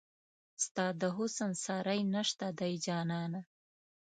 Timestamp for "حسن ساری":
1.17-2.01